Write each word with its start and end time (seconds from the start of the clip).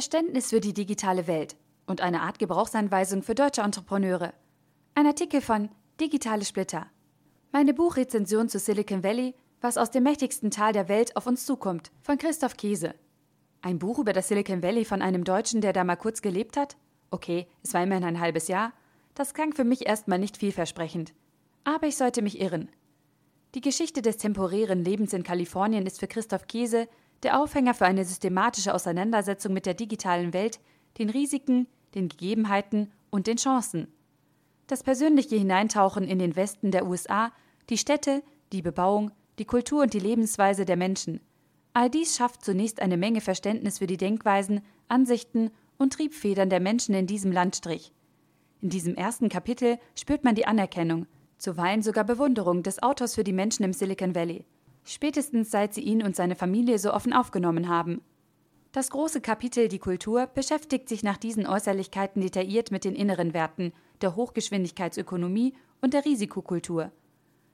Verständnis 0.00 0.48
für 0.48 0.60
die 0.60 0.72
digitale 0.72 1.26
Welt 1.26 1.56
und 1.84 2.00
eine 2.00 2.22
Art 2.22 2.38
Gebrauchsanweisung 2.38 3.22
für 3.22 3.34
deutsche 3.34 3.60
Entrepreneure. 3.60 4.32
Ein 4.94 5.04
Artikel 5.04 5.42
von 5.42 5.68
Digitale 6.00 6.46
Splitter. 6.46 6.86
Meine 7.52 7.74
Buchrezension 7.74 8.48
zu 8.48 8.58
Silicon 8.58 9.04
Valley, 9.04 9.34
was 9.60 9.76
aus 9.76 9.90
dem 9.90 10.04
mächtigsten 10.04 10.50
Tal 10.50 10.72
der 10.72 10.88
Welt 10.88 11.18
auf 11.18 11.26
uns 11.26 11.44
zukommt, 11.44 11.90
von 12.00 12.16
Christoph 12.16 12.56
Käse. 12.56 12.94
Ein 13.60 13.78
Buch 13.78 13.98
über 13.98 14.14
das 14.14 14.28
Silicon 14.28 14.62
Valley 14.62 14.86
von 14.86 15.02
einem 15.02 15.22
Deutschen, 15.22 15.60
der 15.60 15.74
da 15.74 15.84
mal 15.84 15.96
kurz 15.96 16.22
gelebt 16.22 16.56
hat? 16.56 16.78
Okay, 17.10 17.46
es 17.62 17.74
war 17.74 17.82
immerhin 17.82 18.04
ein 18.04 18.20
halbes 18.20 18.48
Jahr. 18.48 18.72
Das 19.14 19.34
klang 19.34 19.52
für 19.52 19.64
mich 19.64 19.86
erstmal 19.86 20.18
nicht 20.18 20.38
vielversprechend. 20.38 21.12
Aber 21.64 21.86
ich 21.86 21.98
sollte 21.98 22.22
mich 22.22 22.40
irren. 22.40 22.70
Die 23.54 23.60
Geschichte 23.60 24.00
des 24.00 24.16
temporären 24.16 24.82
Lebens 24.82 25.12
in 25.12 25.24
Kalifornien 25.24 25.84
ist 25.84 26.00
für 26.00 26.08
Christoph 26.08 26.46
Käse 26.46 26.88
der 27.22 27.40
Aufhänger 27.40 27.74
für 27.74 27.86
eine 27.86 28.04
systematische 28.04 28.74
Auseinandersetzung 28.74 29.52
mit 29.52 29.66
der 29.66 29.74
digitalen 29.74 30.32
Welt, 30.32 30.60
den 30.98 31.10
Risiken, 31.10 31.66
den 31.94 32.08
Gegebenheiten 32.08 32.92
und 33.10 33.26
den 33.26 33.36
Chancen. 33.36 33.88
Das 34.66 34.82
persönliche 34.82 35.36
Hineintauchen 35.36 36.04
in 36.04 36.18
den 36.18 36.36
Westen 36.36 36.70
der 36.70 36.86
USA, 36.86 37.32
die 37.68 37.78
Städte, 37.78 38.22
die 38.52 38.62
Bebauung, 38.62 39.10
die 39.38 39.44
Kultur 39.44 39.82
und 39.82 39.94
die 39.94 40.00
Lebensweise 40.00 40.64
der 40.64 40.76
Menschen. 40.76 41.20
All 41.72 41.90
dies 41.90 42.16
schafft 42.16 42.44
zunächst 42.44 42.80
eine 42.80 42.96
Menge 42.96 43.20
Verständnis 43.20 43.78
für 43.78 43.86
die 43.86 43.96
Denkweisen, 43.96 44.60
Ansichten 44.88 45.50
und 45.78 45.92
Triebfedern 45.92 46.50
der 46.50 46.60
Menschen 46.60 46.94
in 46.94 47.06
diesem 47.06 47.32
Landstrich. 47.32 47.92
In 48.60 48.70
diesem 48.70 48.94
ersten 48.94 49.28
Kapitel 49.28 49.78
spürt 49.98 50.24
man 50.24 50.34
die 50.34 50.46
Anerkennung, 50.46 51.06
zuweilen 51.38 51.82
sogar 51.82 52.04
Bewunderung 52.04 52.62
des 52.62 52.82
Autors 52.82 53.14
für 53.14 53.24
die 53.24 53.32
Menschen 53.32 53.64
im 53.64 53.72
Silicon 53.72 54.14
Valley. 54.14 54.44
Spätestens 54.92 55.52
seit 55.52 55.72
sie 55.72 55.82
ihn 55.82 56.02
und 56.02 56.16
seine 56.16 56.34
Familie 56.34 56.76
so 56.80 56.92
offen 56.92 57.12
aufgenommen 57.12 57.68
haben. 57.68 58.00
Das 58.72 58.90
große 58.90 59.20
Kapitel 59.20 59.68
Die 59.68 59.78
Kultur 59.78 60.26
beschäftigt 60.26 60.88
sich 60.88 61.04
nach 61.04 61.16
diesen 61.16 61.46
Äußerlichkeiten 61.46 62.20
detailliert 62.20 62.72
mit 62.72 62.84
den 62.84 62.96
inneren 62.96 63.32
Werten, 63.32 63.72
der 64.00 64.16
Hochgeschwindigkeitsökonomie 64.16 65.54
und 65.80 65.94
der 65.94 66.04
Risikokultur. 66.04 66.90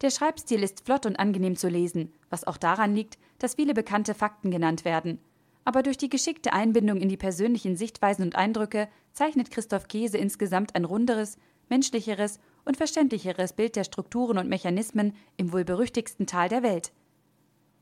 Der 0.00 0.08
Schreibstil 0.08 0.62
ist 0.62 0.86
flott 0.86 1.04
und 1.04 1.18
angenehm 1.18 1.54
zu 1.54 1.68
lesen, 1.68 2.14
was 2.30 2.46
auch 2.46 2.56
daran 2.56 2.94
liegt, 2.94 3.18
dass 3.40 3.56
viele 3.56 3.74
bekannte 3.74 4.14
Fakten 4.14 4.50
genannt 4.50 4.86
werden. 4.86 5.18
Aber 5.66 5.82
durch 5.82 5.98
die 5.98 6.08
geschickte 6.08 6.54
Einbindung 6.54 6.96
in 6.96 7.10
die 7.10 7.18
persönlichen 7.18 7.76
Sichtweisen 7.76 8.22
und 8.24 8.36
Eindrücke 8.36 8.88
zeichnet 9.12 9.50
Christoph 9.50 9.86
Käse 9.88 10.16
insgesamt 10.16 10.74
ein 10.74 10.86
runderes, 10.86 11.36
menschlicheres 11.68 12.40
und 12.64 12.78
verständlicheres 12.78 13.52
Bild 13.52 13.76
der 13.76 13.84
Strukturen 13.84 14.38
und 14.38 14.48
Mechanismen 14.48 15.14
im 15.36 15.52
wohl 15.52 15.66
berüchtigsten 15.66 16.26
Tal 16.26 16.48
der 16.48 16.62
Welt. 16.62 16.90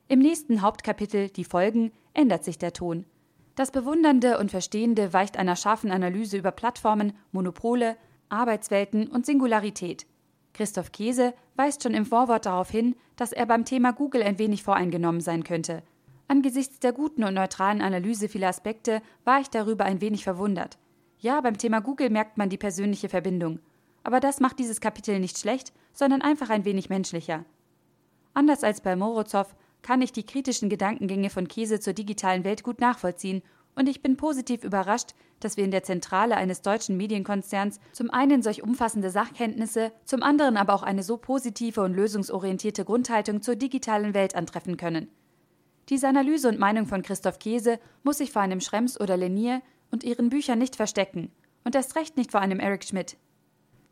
Im 0.08 0.20
nächsten 0.20 0.62
Hauptkapitel 0.62 1.30
Die 1.30 1.44
Folgen 1.44 1.90
ändert 2.14 2.44
sich 2.44 2.58
der 2.58 2.72
Ton. 2.72 3.06
Das 3.56 3.72
Bewundernde 3.72 4.38
und 4.38 4.52
Verstehende 4.52 5.12
weicht 5.12 5.36
einer 5.36 5.56
scharfen 5.56 5.90
Analyse 5.90 6.36
über 6.36 6.52
Plattformen, 6.52 7.12
Monopole, 7.32 7.96
Arbeitswelten 8.28 9.08
und 9.08 9.26
Singularität. 9.26 10.06
Christoph 10.52 10.92
Käse 10.92 11.34
weist 11.56 11.82
schon 11.82 11.94
im 11.94 12.06
Vorwort 12.06 12.46
darauf 12.46 12.70
hin, 12.70 12.94
dass 13.16 13.32
er 13.32 13.46
beim 13.46 13.64
Thema 13.64 13.92
Google 13.92 14.22
ein 14.22 14.38
wenig 14.38 14.62
voreingenommen 14.62 15.20
sein 15.20 15.42
könnte. 15.42 15.82
Angesichts 16.28 16.78
der 16.78 16.92
guten 16.92 17.24
und 17.24 17.34
neutralen 17.34 17.82
Analyse 17.82 18.28
vieler 18.28 18.48
Aspekte 18.48 19.02
war 19.24 19.40
ich 19.40 19.50
darüber 19.50 19.86
ein 19.86 20.00
wenig 20.00 20.22
verwundert. 20.22 20.78
Ja, 21.18 21.40
beim 21.40 21.58
Thema 21.58 21.80
Google 21.80 22.10
merkt 22.10 22.38
man 22.38 22.48
die 22.48 22.58
persönliche 22.58 23.08
Verbindung. 23.08 23.58
Aber 24.04 24.20
das 24.20 24.38
macht 24.38 24.60
dieses 24.60 24.80
Kapitel 24.80 25.18
nicht 25.18 25.36
schlecht, 25.36 25.72
sondern 25.92 26.22
einfach 26.22 26.50
ein 26.50 26.64
wenig 26.64 26.90
menschlicher. 26.90 27.44
Anders 28.34 28.62
als 28.62 28.80
bei 28.82 28.94
Morozow 28.94 29.46
kann 29.86 30.02
ich 30.02 30.10
die 30.10 30.26
kritischen 30.26 30.68
Gedankengänge 30.68 31.30
von 31.30 31.46
Käse 31.46 31.78
zur 31.78 31.92
digitalen 31.92 32.42
Welt 32.42 32.64
gut 32.64 32.80
nachvollziehen 32.80 33.42
und 33.76 33.88
ich 33.88 34.02
bin 34.02 34.16
positiv 34.16 34.64
überrascht, 34.64 35.10
dass 35.38 35.56
wir 35.56 35.62
in 35.62 35.70
der 35.70 35.84
Zentrale 35.84 36.36
eines 36.36 36.60
deutschen 36.60 36.96
Medienkonzerns 36.96 37.78
zum 37.92 38.10
einen 38.10 38.42
solch 38.42 38.64
umfassende 38.64 39.10
Sachkenntnisse, 39.10 39.92
zum 40.04 40.24
anderen 40.24 40.56
aber 40.56 40.74
auch 40.74 40.82
eine 40.82 41.04
so 41.04 41.18
positive 41.18 41.82
und 41.82 41.94
lösungsorientierte 41.94 42.84
Grundhaltung 42.84 43.42
zur 43.42 43.54
digitalen 43.54 44.12
Welt 44.12 44.34
antreffen 44.34 44.76
können. 44.76 45.08
Diese 45.88 46.08
Analyse 46.08 46.48
und 46.48 46.58
Meinung 46.58 46.86
von 46.86 47.02
Christoph 47.02 47.38
Käse 47.38 47.78
muss 48.02 48.18
sich 48.18 48.32
vor 48.32 48.42
einem 48.42 48.60
Schrems 48.60 49.00
oder 49.00 49.16
Lenier 49.16 49.62
und 49.92 50.02
ihren 50.02 50.30
Büchern 50.30 50.58
nicht 50.58 50.74
verstecken 50.74 51.30
und 51.62 51.76
erst 51.76 51.94
recht 51.94 52.16
nicht 52.16 52.32
vor 52.32 52.40
einem 52.40 52.58
Eric 52.58 52.82
Schmidt. 52.82 53.18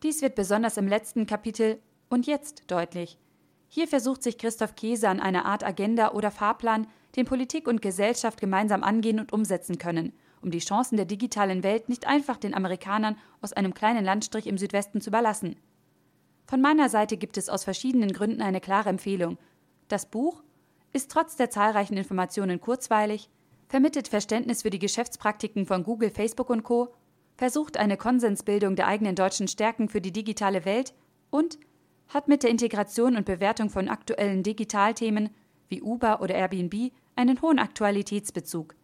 Dies 0.02 0.22
wird 0.22 0.34
besonders 0.34 0.76
im 0.76 0.88
letzten 0.88 1.26
Kapitel 1.26 1.78
und 2.08 2.26
jetzt 2.26 2.64
deutlich. 2.66 3.16
Hier 3.74 3.88
versucht 3.88 4.22
sich 4.22 4.38
Christoph 4.38 4.76
Käse 4.76 5.08
an 5.08 5.18
einer 5.18 5.46
Art 5.46 5.64
Agenda 5.64 6.12
oder 6.12 6.30
Fahrplan, 6.30 6.86
den 7.16 7.26
Politik 7.26 7.66
und 7.66 7.82
Gesellschaft 7.82 8.40
gemeinsam 8.40 8.84
angehen 8.84 9.18
und 9.18 9.32
umsetzen 9.32 9.78
können, 9.78 10.12
um 10.40 10.52
die 10.52 10.60
Chancen 10.60 10.94
der 10.94 11.06
digitalen 11.06 11.64
Welt 11.64 11.88
nicht 11.88 12.06
einfach 12.06 12.36
den 12.36 12.54
Amerikanern 12.54 13.18
aus 13.40 13.52
einem 13.52 13.74
kleinen 13.74 14.04
Landstrich 14.04 14.46
im 14.46 14.58
Südwesten 14.58 15.00
zu 15.00 15.10
überlassen. 15.10 15.56
Von 16.46 16.60
meiner 16.60 16.88
Seite 16.88 17.16
gibt 17.16 17.36
es 17.36 17.48
aus 17.48 17.64
verschiedenen 17.64 18.12
Gründen 18.12 18.42
eine 18.42 18.60
klare 18.60 18.90
Empfehlung. 18.90 19.38
Das 19.88 20.06
Buch 20.06 20.44
ist 20.92 21.10
trotz 21.10 21.34
der 21.34 21.50
zahlreichen 21.50 21.96
Informationen 21.96 22.60
kurzweilig, 22.60 23.28
vermittelt 23.66 24.06
Verständnis 24.06 24.62
für 24.62 24.70
die 24.70 24.78
Geschäftspraktiken 24.78 25.66
von 25.66 25.82
Google, 25.82 26.10
Facebook 26.10 26.48
und 26.48 26.62
Co., 26.62 26.94
versucht 27.36 27.76
eine 27.76 27.96
Konsensbildung 27.96 28.76
der 28.76 28.86
eigenen 28.86 29.16
deutschen 29.16 29.48
Stärken 29.48 29.88
für 29.88 30.00
die 30.00 30.12
digitale 30.12 30.64
Welt 30.64 30.94
und 31.30 31.58
hat 32.08 32.28
mit 32.28 32.42
der 32.42 32.50
Integration 32.50 33.16
und 33.16 33.26
Bewertung 33.26 33.70
von 33.70 33.88
aktuellen 33.88 34.42
Digitalthemen 34.42 35.30
wie 35.68 35.82
Uber 35.82 36.20
oder 36.20 36.34
Airbnb 36.34 36.92
einen 37.16 37.40
hohen 37.42 37.58
Aktualitätsbezug. 37.58 38.74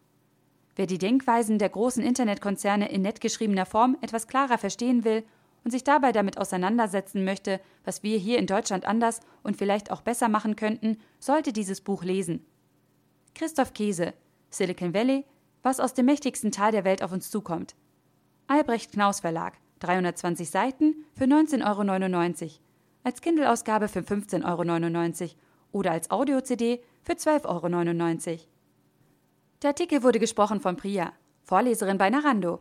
Wer 0.77 0.87
die 0.87 0.99
Denkweisen 0.99 1.59
der 1.59 1.69
großen 1.69 2.03
Internetkonzerne 2.03 2.91
in 2.91 3.03
nett 3.03 3.21
geschriebener 3.21 3.67
Form 3.67 3.97
etwas 4.01 4.29
klarer 4.29 4.59
verstehen 4.59 5.05
will 5.05 5.25
und 5.65 5.71
sich 5.71 5.85
dabei 5.85 6.13
damit 6.13 6.39
auseinandersetzen 6.39 7.25
möchte, 7.25 7.61
was 7.85 8.03
wir 8.03 8.19
hier 8.19 8.39
in 8.39 8.47
Deutschland 8.47 8.87
anders 8.87 9.21
und 9.43 9.57
vielleicht 9.57 9.91
auch 9.91 10.01
besser 10.01 10.29
machen 10.29 10.57
könnten, 10.57 10.97
sollte 11.19 11.53
dieses 11.53 11.81
Buch 11.81 12.03
lesen. 12.03 12.47
Christoph 13.35 13.75
Käse, 13.75 14.15
Silicon 14.49 14.95
Valley, 14.95 15.25
was 15.63 15.81
aus 15.81 15.95
dem 15.95 16.07
mächtigsten 16.07 16.53
Tal 16.53 16.73
der 16.73 16.85
Welt 16.85 17.03
auf 17.03 17.13
uns 17.13 17.31
zukommt. 17.31 17.75
Albrecht 18.47 18.93
Knaus 18.93 19.21
Verlag, 19.21 19.59
320 19.81 20.51
Seiten 20.51 21.05
für 21.15 21.25
19,99 21.25 22.43
Euro 22.45 22.51
als 23.03 23.21
Kindle-Ausgabe 23.21 23.89
für 23.89 24.01
15,99 24.01 25.23
Euro 25.23 25.31
oder 25.73 25.93
als 25.93 26.11
Audio-CD 26.11 26.83
für 27.03 27.13
12,99 27.13 28.29
Euro. 28.29 28.39
Der 29.63 29.71
Artikel 29.71 30.03
wurde 30.03 30.19
gesprochen 30.19 30.61
von 30.61 30.77
Priya, 30.77 31.13
Vorleserin 31.45 31.99
bei 31.99 32.11
Narando. 32.11 32.61